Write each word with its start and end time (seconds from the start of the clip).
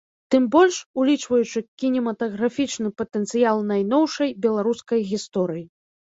Тым 0.33 0.43
больш, 0.53 0.75
улічваючы 1.01 1.59
кінематаграфічны 1.83 2.89
патэнцыял 3.01 3.61
найноўшай 3.73 4.29
беларускай 4.47 5.05
гісторыі. 5.11 5.63